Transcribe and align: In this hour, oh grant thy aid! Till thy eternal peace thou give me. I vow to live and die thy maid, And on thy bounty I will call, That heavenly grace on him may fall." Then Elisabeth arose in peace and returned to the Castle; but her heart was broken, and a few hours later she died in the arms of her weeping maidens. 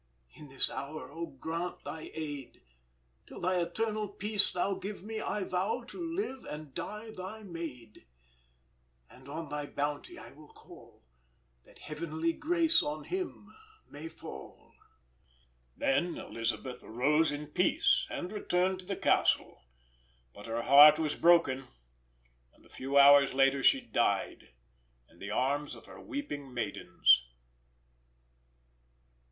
In 0.35 0.49
this 0.49 0.67
hour, 0.67 1.11
oh 1.11 1.27
grant 1.27 1.83
thy 1.83 2.09
aid! 2.15 2.63
Till 3.27 3.39
thy 3.39 3.57
eternal 3.61 4.07
peace 4.07 4.51
thou 4.51 4.73
give 4.73 5.03
me. 5.03 5.21
I 5.21 5.43
vow 5.43 5.83
to 5.89 6.01
live 6.03 6.43
and 6.43 6.73
die 6.73 7.11
thy 7.11 7.43
maid, 7.43 8.07
And 9.11 9.29
on 9.29 9.49
thy 9.49 9.67
bounty 9.67 10.17
I 10.17 10.31
will 10.31 10.51
call, 10.53 11.03
That 11.65 11.77
heavenly 11.77 12.33
grace 12.33 12.81
on 12.81 13.03
him 13.03 13.53
may 13.87 14.09
fall." 14.09 14.73
Then 15.77 16.17
Elisabeth 16.17 16.83
arose 16.83 17.31
in 17.31 17.45
peace 17.45 18.07
and 18.09 18.31
returned 18.31 18.79
to 18.79 18.85
the 18.87 18.95
Castle; 18.95 19.61
but 20.33 20.47
her 20.47 20.63
heart 20.63 20.97
was 20.97 21.13
broken, 21.15 21.67
and 22.55 22.65
a 22.65 22.69
few 22.69 22.97
hours 22.97 23.35
later 23.35 23.61
she 23.61 23.81
died 23.81 24.49
in 25.11 25.19
the 25.19 25.29
arms 25.29 25.75
of 25.75 25.85
her 25.85 25.99
weeping 26.01 26.51
maidens. 26.51 27.23